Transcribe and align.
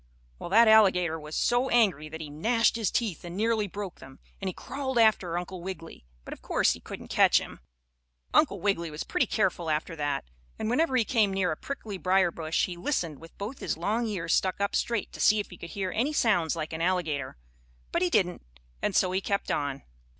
Well, 0.39 0.49
that 0.49 0.67
alligator 0.67 1.19
was 1.19 1.35
so 1.35 1.69
angry 1.69 2.09
that 2.09 2.21
he 2.21 2.31
gnashed 2.31 2.75
his 2.75 2.89
teeth 2.89 3.23
and 3.23 3.37
nearly 3.37 3.67
broke 3.67 3.99
them, 3.99 4.17
and 4.41 4.49
he 4.49 4.53
crawled 4.53 4.97
after 4.97 5.37
Uncle 5.37 5.61
Wiggily, 5.61 6.05
but 6.25 6.33
of 6.33 6.41
course, 6.41 6.73
he 6.73 6.79
couldn't 6.79 7.09
catch 7.09 7.39
him. 7.39 7.59
Uncle 8.33 8.59
Wiggily 8.59 8.89
was 8.89 9.03
pretty 9.03 9.27
careful 9.27 9.69
after 9.69 9.95
that, 9.95 10.25
and 10.57 10.71
whenever 10.71 10.95
he 10.97 11.05
came 11.05 11.31
near 11.31 11.51
a 11.51 11.55
prickly 11.55 11.99
briar 11.99 12.31
bush 12.31 12.65
he 12.65 12.75
listened 12.75 13.19
with 13.19 13.37
both 13.37 13.59
his 13.59 13.77
long 13.77 14.07
ears 14.07 14.33
stuck 14.33 14.59
up 14.59 14.75
straight 14.75 15.11
to 15.13 15.19
see 15.19 15.39
if 15.39 15.51
he 15.51 15.57
could 15.59 15.69
hear 15.69 15.91
any 15.91 16.13
sounds 16.13 16.55
like 16.55 16.73
an 16.73 16.81
alligator. 16.81 17.37
But 17.91 18.01
he 18.01 18.09
didn't, 18.09 18.41
and 18.81 18.95
so 18.95 19.11
he 19.11 19.21
kept 19.21 19.51
on. 19.51 19.83